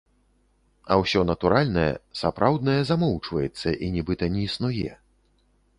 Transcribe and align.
А 0.93 0.97
ўсё 1.01 1.19
натуральнае, 1.31 1.85
сапраўднае 2.23 2.77
замоўчваецца 2.93 3.69
і 3.87 3.95
нібыта 3.99 4.23
не 4.37 4.41
існуе. 4.49 4.91